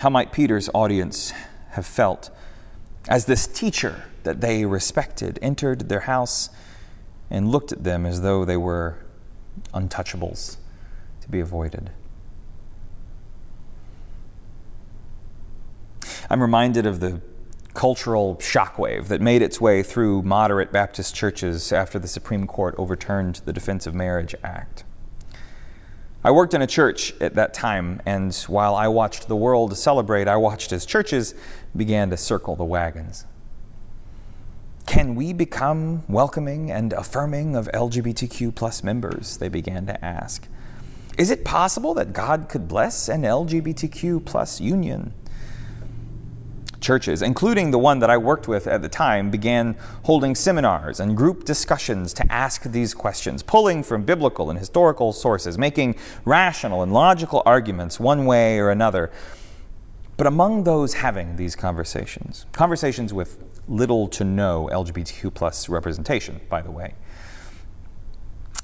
How 0.00 0.10
might 0.10 0.32
Peter's 0.32 0.68
audience 0.74 1.32
have 1.70 1.86
felt 1.86 2.30
as 3.08 3.26
this 3.26 3.46
teacher 3.46 4.04
that 4.24 4.40
they 4.40 4.64
respected 4.64 5.38
entered 5.40 5.88
their 5.88 6.00
house 6.00 6.50
and 7.30 7.48
looked 7.50 7.72
at 7.72 7.84
them 7.84 8.06
as 8.06 8.22
though 8.22 8.44
they 8.44 8.56
were 8.56 8.98
untouchables 9.74 10.56
to 11.20 11.28
be 11.28 11.40
avoided? 11.40 11.90
I'm 16.30 16.42
reminded 16.42 16.84
of 16.84 17.00
the 17.00 17.20
cultural 17.74 18.36
shockwave 18.36 19.06
that 19.06 19.20
made 19.20 19.40
its 19.40 19.60
way 19.60 19.82
through 19.82 20.22
moderate 20.22 20.72
Baptist 20.72 21.14
churches 21.14 21.72
after 21.72 21.98
the 21.98 22.08
Supreme 22.08 22.46
Court 22.46 22.74
overturned 22.76 23.36
the 23.44 23.52
Defense 23.52 23.86
of 23.86 23.94
Marriage 23.94 24.34
Act. 24.42 24.84
I 26.24 26.32
worked 26.32 26.52
in 26.52 26.60
a 26.60 26.66
church 26.66 27.14
at 27.20 27.36
that 27.36 27.54
time, 27.54 28.02
and 28.04 28.34
while 28.48 28.74
I 28.74 28.88
watched 28.88 29.28
the 29.28 29.36
world 29.36 29.76
celebrate, 29.76 30.26
I 30.26 30.36
watched 30.36 30.72
as 30.72 30.84
churches 30.84 31.34
began 31.76 32.10
to 32.10 32.16
circle 32.16 32.56
the 32.56 32.64
wagons. 32.64 33.24
Can 34.88 35.14
we 35.14 35.34
become 35.34 36.02
welcoming 36.08 36.70
and 36.70 36.94
affirming 36.94 37.54
of 37.54 37.68
LGBTQ 37.74 38.54
plus 38.54 38.82
members? 38.82 39.36
They 39.36 39.50
began 39.50 39.84
to 39.84 40.02
ask. 40.02 40.48
Is 41.18 41.30
it 41.30 41.44
possible 41.44 41.92
that 41.92 42.14
God 42.14 42.48
could 42.48 42.66
bless 42.66 43.06
an 43.06 43.20
LGBTQ 43.20 44.24
plus 44.24 44.62
union? 44.62 45.12
churches, 46.80 47.20
including 47.20 47.70
the 47.70 47.78
one 47.78 47.98
that 47.98 48.08
I 48.08 48.16
worked 48.16 48.48
with 48.48 48.66
at 48.66 48.80
the 48.80 48.88
time, 48.88 49.30
began 49.30 49.76
holding 50.04 50.34
seminars 50.34 51.00
and 51.00 51.14
group 51.14 51.44
discussions 51.44 52.14
to 52.14 52.32
ask 52.32 52.62
these 52.62 52.94
questions, 52.94 53.42
pulling 53.42 53.82
from 53.82 54.04
biblical 54.04 54.48
and 54.48 54.58
historical 54.58 55.12
sources, 55.12 55.58
making 55.58 55.96
rational 56.24 56.82
and 56.82 56.94
logical 56.94 57.42
arguments 57.44 58.00
one 58.00 58.24
way 58.24 58.58
or 58.58 58.70
another. 58.70 59.10
But 60.18 60.26
among 60.26 60.64
those 60.64 60.94
having 60.94 61.36
these 61.36 61.54
conversations, 61.54 62.44
conversations 62.50 63.14
with 63.14 63.47
little 63.68 64.08
to 64.08 64.24
no 64.24 64.68
LGBTQ 64.72 65.32
plus 65.34 65.68
representation, 65.68 66.40
by 66.48 66.62
the 66.62 66.70
way, 66.70 66.94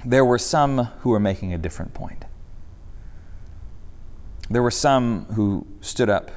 there 0.05 0.25
were 0.25 0.39
some 0.39 0.85
who 1.01 1.11
were 1.11 1.21
making 1.21 1.53
a 1.55 1.59
different 1.59 1.95
point. 1.95 2.25
There 4.51 4.63
were 4.63 4.71
some 4.71 5.25
who 5.35 5.67
stood 5.81 6.11
up 6.11 6.31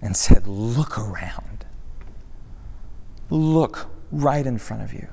and 0.00 0.16
said, 0.16 0.46
Look 0.46 0.98
around. 0.98 1.66
Look 3.28 3.88
right 4.10 4.46
in 4.46 4.58
front 4.58 4.82
of 4.82 4.92
you. 4.92 5.08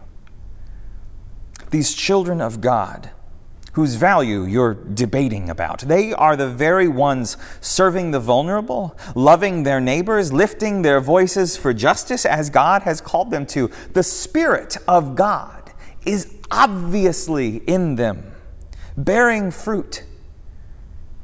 These 1.70 1.94
children 1.94 2.42
of 2.42 2.62
God, 2.62 3.12
whose 3.74 3.96
value 3.96 4.44
you're 4.44 4.74
debating 4.74 5.50
about, 5.50 5.80
they 5.80 6.14
are 6.14 6.36
the 6.36 6.50
very 6.50 6.88
ones 6.88 7.38
serving 7.62 8.12
the 8.12 8.20
vulnerable, 8.20 8.98
loving 9.16 9.64
their 9.64 9.80
neighbors, 9.80 10.34
lifting 10.34 10.82
their 10.82 11.00
voices 11.00 11.58
for 11.58 11.74
justice 11.74 12.26
as 12.26 12.50
God 12.50 12.84
has 12.84 13.02
called 13.02 13.32
them 13.32 13.46
to. 13.48 13.70
The 13.94 14.04
Spirit 14.04 14.78
of 14.88 15.16
God 15.16 15.72
is 16.06 16.36
obviously 16.52 17.58
in 17.58 17.96
them, 17.96 18.32
bearing 18.98 19.52
fruit. 19.52 20.04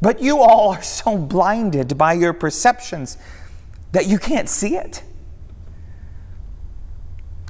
But 0.02 0.22
you 0.22 0.40
all 0.40 0.70
are 0.74 0.84
so 0.84 1.18
blinded 1.18 1.98
by 1.98 2.14
your 2.14 2.34
perceptions 2.34 3.18
that 3.92 4.08
you 4.08 4.20
can't 4.20 4.50
see 4.50 4.76
it? 4.76 5.04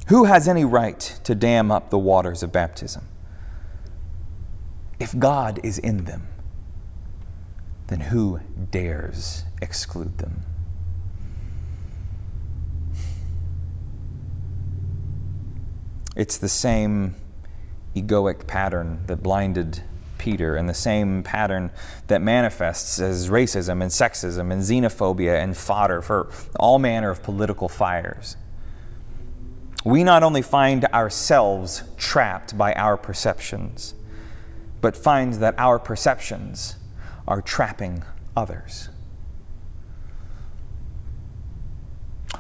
Who 0.08 0.26
has 0.26 0.48
any 0.48 0.64
right 0.64 1.00
to 1.24 1.34
dam 1.34 1.72
up 1.72 1.90
the 1.90 1.98
waters 1.98 2.44
of 2.44 2.52
baptism? 2.52 3.08
If 5.00 5.18
God 5.18 5.60
is 5.64 5.78
in 5.78 6.06
them, 6.06 6.28
then 7.88 8.02
who 8.02 8.40
dares 8.72 9.44
exclude 9.62 10.18
them? 10.18 10.44
It's 16.16 16.38
the 16.38 16.50
same 16.50 17.16
egoic 17.96 18.48
pattern 18.48 19.04
that 19.08 19.22
blinded 19.22 19.84
Peter 20.18 20.56
and 20.56 20.68
the 20.70 20.74
same 20.74 21.24
pattern 21.24 21.72
that 22.08 22.22
manifests 22.22 23.00
as 23.00 23.30
racism 23.30 23.82
and 23.82 23.92
sexism 23.92 24.52
and 24.52 24.62
xenophobia 24.62 25.42
and 25.44 25.56
fodder 25.58 26.02
for 26.02 26.30
all 26.58 26.80
manner 26.80 27.10
of 27.10 27.22
political 27.22 27.68
fires. 27.68 28.38
We 29.84 30.04
not 30.04 30.24
only 30.24 30.42
find 30.42 30.86
ourselves 30.86 31.84
trapped 31.98 32.58
by 32.58 32.74
our 32.74 32.98
perceptions, 32.98 33.94
but 34.86 34.96
finds 34.96 35.40
that 35.40 35.56
our 35.58 35.80
perceptions 35.80 36.76
are 37.28 37.42
trapping 37.42 38.04
others. 38.38 38.90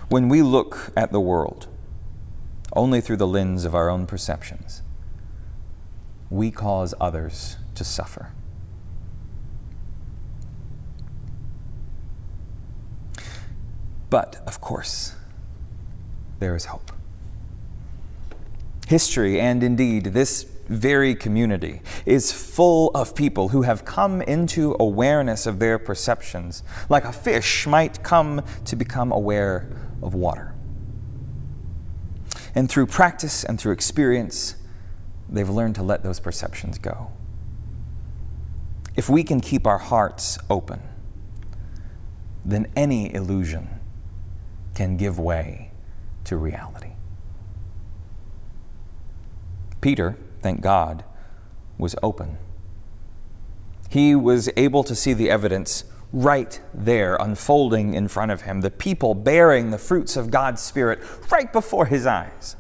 When 0.10 0.30
we 0.30 0.44
look 0.44 0.92
at 0.96 1.12
the 1.12 1.20
world 1.20 1.66
only 2.74 3.02
through 3.02 3.18
the 3.18 3.26
lens 3.26 3.66
of 3.66 3.74
our 3.74 3.90
own 3.90 4.06
perceptions, 4.06 4.84
we 6.30 6.52
cause 6.52 6.94
others 7.02 7.58
to 7.74 7.84
suffer. 7.84 8.32
But, 14.12 14.40
of 14.46 14.62
course, 14.62 15.16
there 16.38 16.56
is 16.56 16.66
hope. 16.66 16.92
History, 18.88 19.42
and 19.42 19.64
indeed 19.64 20.14
this 20.14 20.46
very 20.68 21.16
community, 21.16 21.82
is 22.06 22.32
full 22.32 22.92
of 22.96 23.16
people 23.16 23.50
who 23.50 23.62
have 23.64 23.86
come 23.86 24.22
into 24.22 24.76
awareness 24.80 25.46
of 25.46 25.60
their 25.60 25.78
perceptions, 25.78 26.64
like 26.90 27.06
a 27.06 27.14
fish 27.14 27.68
might 27.68 28.04
come 28.04 28.44
to 28.66 28.76
become 28.76 29.12
aware 29.12 29.70
of 30.02 30.14
water. 30.14 30.54
And 32.54 32.70
through 32.70 32.88
practice 32.88 33.44
and 33.44 33.60
through 33.60 33.74
experience, 33.74 34.56
they've 35.30 35.50
learned 35.50 35.76
to 35.76 35.84
let 35.84 36.04
those 36.04 36.20
perceptions 36.20 36.78
go. 36.78 37.12
If 38.96 39.10
we 39.10 39.24
can 39.24 39.42
keep 39.42 39.68
our 39.68 39.78
hearts 39.78 40.38
open, 40.50 40.82
then 42.46 42.68
any 42.76 43.14
illusion 43.14 43.68
can 44.74 44.98
give 44.98 45.20
way 45.20 45.72
to 46.26 46.38
reality. 46.38 46.92
Peter, 49.82 50.18
thank 50.46 50.62
God, 50.62 51.04
was 51.80 51.96
open. 52.04 52.38
He 53.90 54.14
was 54.14 54.48
able 54.56 54.84
to 54.84 54.94
see 54.94 55.12
the 55.12 55.28
evidence 55.28 55.86
right 56.14 56.62
there 56.72 57.16
unfolding 57.16 57.96
in 57.96 58.08
front 58.08 58.32
of 58.32 58.42
him, 58.42 58.62
the 58.62 58.70
people 58.70 59.16
bearing 59.16 59.72
the 59.72 59.80
fruits 59.80 60.16
of 60.16 60.30
God's 60.30 60.62
Spirit 60.62 61.00
right 61.32 61.52
before 61.52 61.88
his 61.88 62.06
eyes. 62.06 62.56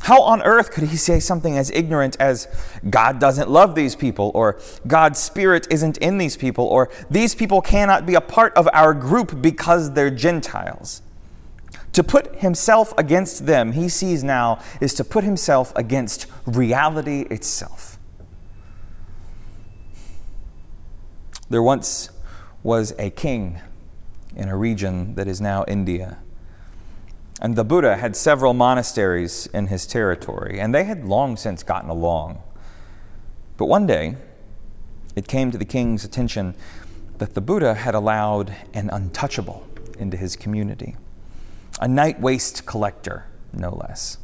How 0.00 0.22
on 0.22 0.40
earth 0.40 0.70
could 0.70 0.84
he 0.84 0.96
say 0.96 1.20
something 1.20 1.58
as 1.58 1.70
ignorant 1.70 2.16
as 2.18 2.48
God 2.88 3.18
doesn't 3.18 3.50
love 3.50 3.74
these 3.74 3.94
people, 3.94 4.30
or 4.34 4.58
God's 4.86 5.18
Spirit 5.18 5.66
isn't 5.70 5.98
in 5.98 6.16
these 6.16 6.38
people, 6.38 6.64
or 6.64 6.88
these 7.10 7.34
people 7.34 7.60
cannot 7.60 8.06
be 8.06 8.14
a 8.14 8.22
part 8.22 8.54
of 8.54 8.66
our 8.72 8.94
group 8.94 9.42
because 9.42 9.92
they're 9.92 10.08
Gentiles? 10.08 11.02
To 11.92 12.04
put 12.04 12.36
himself 12.36 12.94
against 12.96 13.46
them, 13.46 13.72
he 13.72 13.88
sees 13.88 14.22
now, 14.22 14.60
is 14.80 14.94
to 14.94 15.04
put 15.04 15.24
himself 15.24 15.72
against 15.74 16.26
reality 16.46 17.22
itself. 17.22 17.98
There 21.48 21.62
once 21.62 22.10
was 22.62 22.94
a 22.98 23.10
king 23.10 23.60
in 24.36 24.48
a 24.48 24.56
region 24.56 25.16
that 25.16 25.26
is 25.26 25.40
now 25.40 25.64
India. 25.66 26.18
And 27.40 27.56
the 27.56 27.64
Buddha 27.64 27.96
had 27.96 28.14
several 28.14 28.54
monasteries 28.54 29.46
in 29.46 29.66
his 29.66 29.86
territory, 29.86 30.60
and 30.60 30.74
they 30.74 30.84
had 30.84 31.04
long 31.04 31.36
since 31.36 31.62
gotten 31.62 31.90
along. 31.90 32.42
But 33.56 33.66
one 33.66 33.86
day, 33.86 34.16
it 35.16 35.26
came 35.26 35.50
to 35.50 35.58
the 35.58 35.64
king's 35.64 36.04
attention 36.04 36.54
that 37.18 37.34
the 37.34 37.40
Buddha 37.40 37.74
had 37.74 37.94
allowed 37.94 38.54
an 38.72 38.90
untouchable 38.90 39.66
into 39.98 40.16
his 40.16 40.36
community, 40.36 40.96
a 41.80 41.88
night 41.88 42.20
waste 42.20 42.66
collector, 42.66 43.24
no 43.52 43.74
less. 43.74 44.18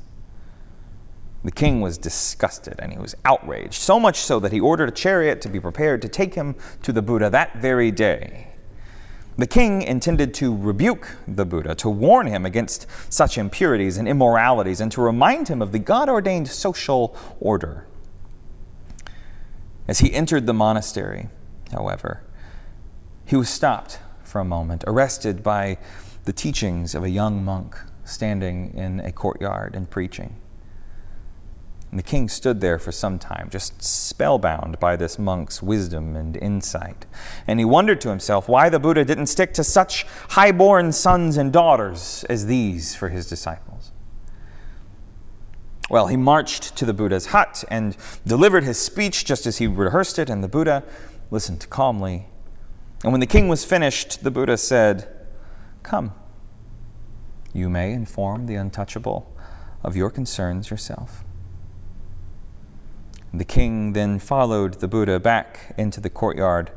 The 1.42 1.50
king 1.50 1.80
was 1.80 1.96
disgusted 1.96 2.74
and 2.78 2.92
he 2.92 2.98
was 2.98 3.14
outraged, 3.24 3.74
so 3.74 3.98
much 3.98 4.18
so 4.18 4.38
that 4.40 4.52
he 4.52 4.60
ordered 4.60 4.88
a 4.88 4.92
chariot 4.92 5.40
to 5.40 5.48
be 5.48 5.58
prepared 5.58 6.02
to 6.02 6.08
take 6.08 6.34
him 6.34 6.54
to 6.82 6.92
the 6.92 7.02
Buddha 7.02 7.30
that 7.30 7.56
very 7.56 7.90
day. 7.90 8.48
The 9.38 9.46
king 9.46 9.82
intended 9.82 10.32
to 10.34 10.56
rebuke 10.56 11.16
the 11.28 11.44
Buddha, 11.44 11.74
to 11.76 11.90
warn 11.90 12.26
him 12.26 12.46
against 12.46 12.86
such 13.10 13.36
impurities 13.36 13.96
and 13.96 14.08
immoralities, 14.08 14.80
and 14.80 14.90
to 14.92 15.02
remind 15.02 15.48
him 15.48 15.60
of 15.60 15.72
the 15.72 15.78
God 15.78 16.08
ordained 16.08 16.48
social 16.48 17.14
order. 17.38 17.86
As 19.86 20.00
he 20.00 20.12
entered 20.12 20.46
the 20.46 20.54
monastery, 20.54 21.28
however, 21.70 22.22
he 23.26 23.36
was 23.36 23.48
stopped 23.48 23.98
for 24.24 24.40
a 24.40 24.44
moment, 24.44 24.84
arrested 24.86 25.42
by 25.42 25.78
the 26.26 26.32
teachings 26.32 26.94
of 26.94 27.02
a 27.02 27.08
young 27.08 27.44
monk 27.44 27.76
standing 28.04 28.74
in 28.74 29.00
a 29.00 29.10
courtyard 29.10 29.74
and 29.74 29.88
preaching. 29.88 30.36
And 31.90 31.98
the 32.00 32.02
king 32.02 32.28
stood 32.28 32.60
there 32.60 32.80
for 32.80 32.90
some 32.90 33.18
time, 33.18 33.48
just 33.48 33.80
spellbound 33.80 34.80
by 34.80 34.96
this 34.96 35.20
monk's 35.20 35.62
wisdom 35.62 36.16
and 36.16 36.36
insight. 36.36 37.06
And 37.46 37.60
he 37.60 37.64
wondered 37.64 38.00
to 38.02 38.08
himself 38.10 38.48
why 38.48 38.68
the 38.68 38.80
Buddha 38.80 39.04
didn't 39.04 39.28
stick 39.28 39.54
to 39.54 39.64
such 39.64 40.04
high-born 40.30 40.92
sons 40.92 41.36
and 41.36 41.52
daughters 41.52 42.24
as 42.28 42.46
these 42.46 42.96
for 42.96 43.08
his 43.08 43.28
disciples. 43.28 43.92
Well, 45.88 46.08
he 46.08 46.16
marched 46.16 46.76
to 46.76 46.84
the 46.84 46.92
Buddha's 46.92 47.26
hut 47.26 47.62
and 47.70 47.96
delivered 48.26 48.64
his 48.64 48.80
speech 48.80 49.24
just 49.24 49.46
as 49.46 49.58
he 49.58 49.68
rehearsed 49.68 50.18
it, 50.18 50.28
and 50.28 50.42
the 50.42 50.48
Buddha 50.48 50.82
listened 51.30 51.70
calmly. 51.70 52.26
And 53.04 53.12
when 53.12 53.20
the 53.20 53.26
king 53.26 53.46
was 53.46 53.64
finished, 53.64 54.24
the 54.24 54.32
Buddha 54.32 54.56
said, 54.56 55.15
Come, 55.86 56.14
you 57.52 57.70
may 57.70 57.92
inform 57.92 58.46
the 58.46 58.56
untouchable 58.56 59.32
of 59.84 59.94
your 59.94 60.10
concerns 60.10 60.68
yourself. 60.68 61.22
The 63.32 63.44
king 63.44 63.92
then 63.92 64.18
followed 64.18 64.80
the 64.80 64.88
Buddha 64.88 65.20
back 65.20 65.76
into 65.78 66.00
the 66.00 66.10
courtyard 66.10 66.72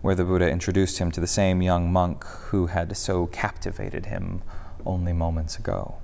where 0.00 0.14
the 0.14 0.24
Buddha 0.24 0.48
introduced 0.48 0.96
him 0.96 1.10
to 1.10 1.20
the 1.20 1.26
same 1.26 1.60
young 1.60 1.92
monk 1.92 2.24
who 2.24 2.68
had 2.68 2.96
so 2.96 3.26
captivated 3.26 4.06
him 4.06 4.40
only 4.86 5.12
moments 5.12 5.58
ago. 5.58 5.96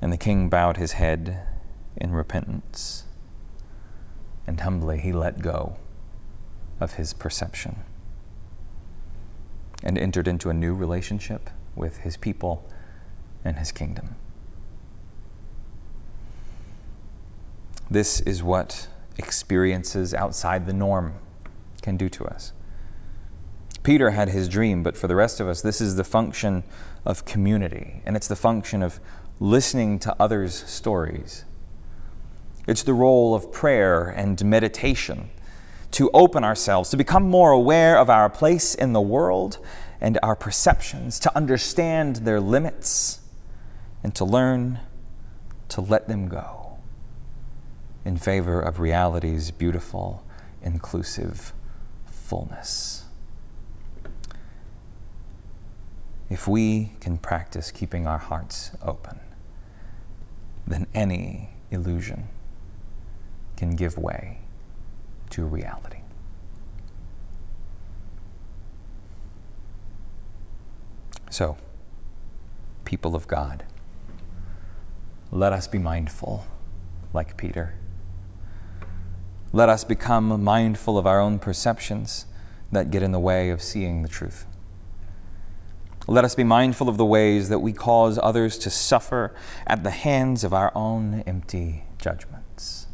And 0.00 0.12
the 0.12 0.16
king 0.16 0.48
bowed 0.48 0.76
his 0.76 0.92
head 0.92 1.42
in 1.96 2.12
repentance, 2.12 3.02
and 4.46 4.60
humbly 4.60 5.00
he 5.00 5.12
let 5.12 5.42
go 5.42 5.76
of 6.78 6.94
his 6.94 7.14
perception 7.14 7.82
and 9.82 9.98
entered 9.98 10.28
into 10.28 10.50
a 10.50 10.54
new 10.54 10.74
relationship 10.74 11.50
with 11.74 11.98
his 11.98 12.16
people 12.16 12.68
and 13.44 13.58
his 13.58 13.72
kingdom. 13.72 14.16
This 17.90 18.20
is 18.20 18.42
what 18.42 18.88
experiences 19.18 20.14
outside 20.14 20.66
the 20.66 20.72
norm 20.72 21.14
can 21.82 21.96
do 21.96 22.08
to 22.10 22.24
us. 22.24 22.52
Peter 23.82 24.10
had 24.10 24.28
his 24.28 24.48
dream, 24.48 24.82
but 24.82 24.96
for 24.96 25.08
the 25.08 25.16
rest 25.16 25.40
of 25.40 25.48
us, 25.48 25.62
this 25.62 25.80
is 25.80 25.96
the 25.96 26.04
function 26.04 26.62
of 27.04 27.24
community, 27.24 28.02
and 28.04 28.14
it's 28.14 28.28
the 28.28 28.36
function 28.36 28.82
of 28.82 29.00
listening 29.40 29.98
to 29.98 30.14
others' 30.20 30.54
stories. 30.66 31.44
It's 32.66 32.82
the 32.82 32.92
role 32.92 33.34
of 33.34 33.50
prayer 33.50 34.04
and 34.04 34.44
meditation 34.44 35.30
to 35.92 36.10
open 36.12 36.44
ourselves, 36.44 36.90
to 36.90 36.96
become 36.96 37.28
more 37.28 37.50
aware 37.50 37.98
of 37.98 38.08
our 38.08 38.30
place 38.30 38.74
in 38.74 38.92
the 38.92 39.00
world 39.00 39.58
and 40.00 40.18
our 40.22 40.36
perceptions, 40.36 41.18
to 41.18 41.36
understand 41.36 42.16
their 42.16 42.40
limits, 42.40 43.20
and 44.02 44.14
to 44.14 44.24
learn 44.24 44.80
to 45.68 45.80
let 45.80 46.08
them 46.08 46.28
go 46.28 46.78
in 48.04 48.16
favor 48.16 48.60
of 48.60 48.80
reality's 48.80 49.50
beautiful, 49.50 50.24
inclusive 50.62 51.52
fullness. 52.06 53.04
If 56.30 56.46
we 56.46 56.92
can 57.00 57.18
practice 57.18 57.70
keeping 57.70 58.06
our 58.06 58.18
hearts 58.18 58.70
open, 58.82 59.20
then 60.66 60.86
any 60.94 61.50
illusion 61.70 62.28
can 63.56 63.76
give 63.76 63.98
way 63.98 64.39
to 65.30 65.44
reality. 65.44 65.98
So, 71.30 71.56
people 72.84 73.14
of 73.14 73.28
God, 73.28 73.64
let 75.30 75.52
us 75.52 75.68
be 75.68 75.78
mindful, 75.78 76.46
like 77.12 77.36
Peter 77.36 77.74
let 79.52 79.68
us 79.68 79.82
become 79.82 80.44
mindful 80.44 80.96
of 80.96 81.06
our 81.06 81.20
own 81.20 81.40
perceptions 81.40 82.26
that 82.70 82.90
get 82.90 83.02
in 83.02 83.10
the 83.10 83.18
way 83.18 83.50
of 83.50 83.60
seeing 83.60 84.02
the 84.02 84.08
truth. 84.08 84.46
Let 86.06 86.24
us 86.24 86.36
be 86.36 86.44
mindful 86.44 86.88
of 86.88 86.96
the 86.96 87.04
ways 87.04 87.48
that 87.48 87.58
we 87.58 87.72
cause 87.72 88.18
others 88.22 88.56
to 88.58 88.70
suffer 88.70 89.34
at 89.66 89.82
the 89.82 89.90
hands 89.90 90.44
of 90.44 90.54
our 90.54 90.70
own 90.74 91.22
empty 91.26 91.84
judgments. 91.98 92.86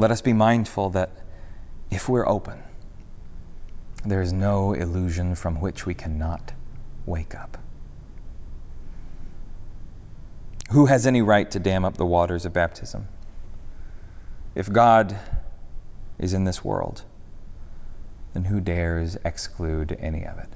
Let 0.00 0.10
us 0.10 0.22
be 0.22 0.32
mindful 0.32 0.88
that 0.90 1.10
if 1.90 2.08
we're 2.08 2.26
open, 2.26 2.62
there 4.02 4.22
is 4.22 4.32
no 4.32 4.72
illusion 4.72 5.34
from 5.34 5.60
which 5.60 5.84
we 5.84 5.92
cannot 5.92 6.54
wake 7.04 7.34
up. 7.34 7.58
Who 10.70 10.86
has 10.86 11.06
any 11.06 11.20
right 11.20 11.50
to 11.50 11.58
dam 11.58 11.84
up 11.84 11.98
the 11.98 12.06
waters 12.06 12.46
of 12.46 12.54
baptism? 12.54 13.08
If 14.54 14.72
God 14.72 15.18
is 16.18 16.32
in 16.32 16.44
this 16.44 16.64
world, 16.64 17.02
then 18.32 18.44
who 18.44 18.58
dares 18.58 19.18
exclude 19.22 19.98
any 20.00 20.24
of 20.24 20.38
it? 20.38 20.48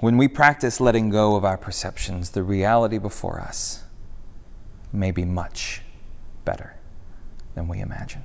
When 0.00 0.18
we 0.18 0.28
practice 0.28 0.78
letting 0.78 1.08
go 1.08 1.36
of 1.36 1.44
our 1.46 1.56
perceptions, 1.56 2.32
the 2.32 2.42
reality 2.42 2.98
before 2.98 3.40
us 3.40 3.84
may 4.92 5.10
be 5.10 5.24
much 5.24 5.80
better 6.50 6.74
than 7.54 7.68
we 7.68 7.78
imagine. 7.78 8.24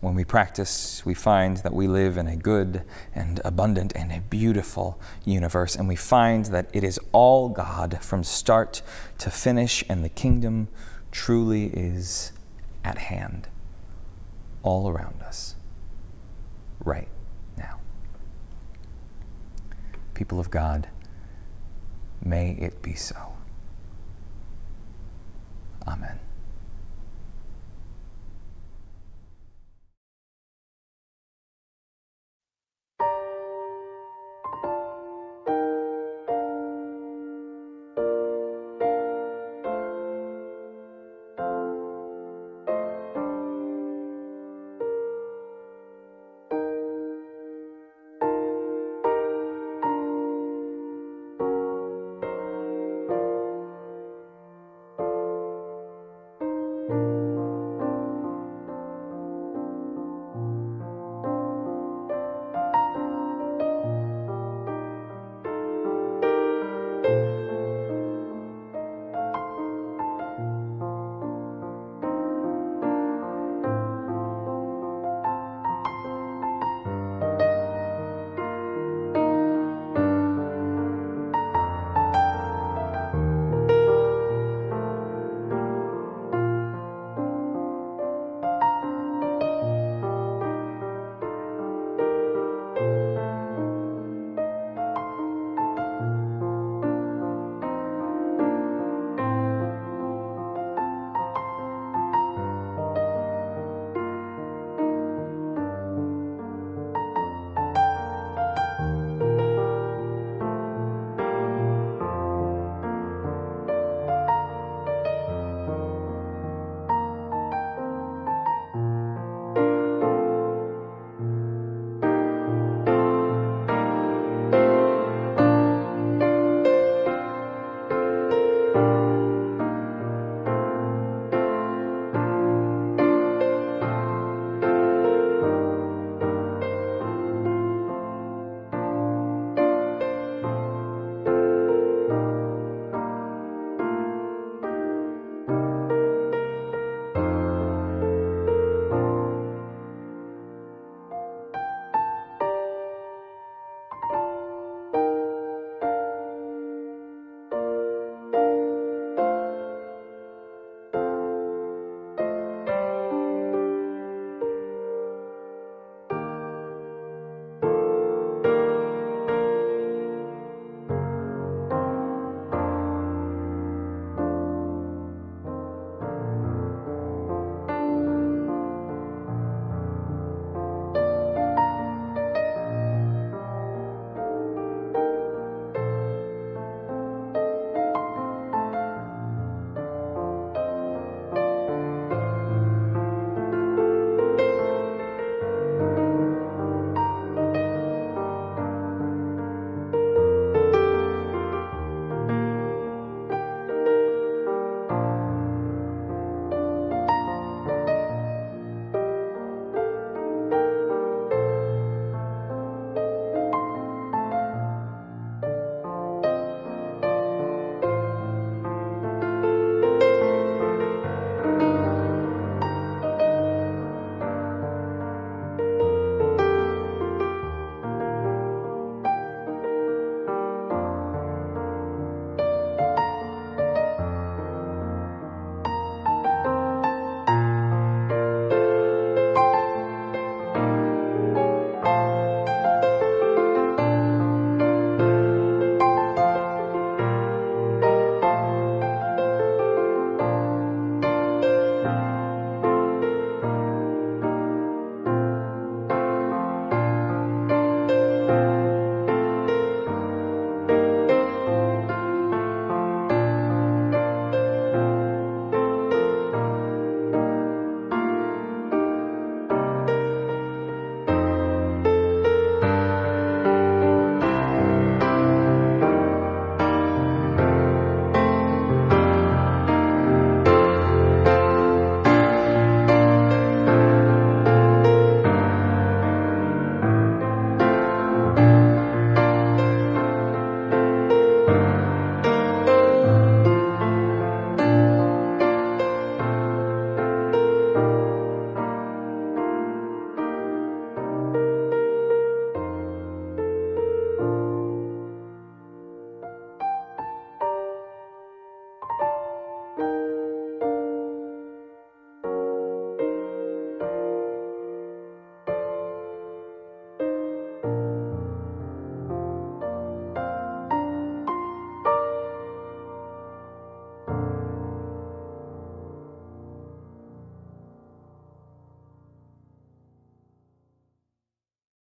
When 0.00 0.14
we 0.14 0.22
practice, 0.22 1.02
we 1.06 1.14
find 1.14 1.56
that 1.58 1.72
we 1.72 1.88
live 1.88 2.18
in 2.18 2.26
a 2.26 2.36
good 2.36 2.82
and 3.14 3.40
abundant 3.42 3.94
and 3.96 4.12
a 4.12 4.20
beautiful 4.20 5.00
universe, 5.24 5.74
and 5.74 5.88
we 5.88 5.96
find 5.96 6.44
that 6.46 6.68
it 6.74 6.84
is 6.84 7.00
all 7.12 7.48
God 7.48 8.00
from 8.02 8.22
start 8.22 8.82
to 9.16 9.30
finish, 9.30 9.82
and 9.88 10.04
the 10.04 10.10
kingdom 10.10 10.68
truly 11.10 11.68
is 11.68 12.32
at 12.84 12.98
hand, 12.98 13.48
all 14.62 14.90
around 14.90 15.22
us, 15.22 15.56
right 16.84 17.08
now. 17.56 17.80
People 20.12 20.38
of 20.38 20.50
God, 20.50 20.88
May 22.22 22.56
it 22.60 22.82
be 22.82 22.94
so. 22.94 23.35
Amen. 25.86 26.25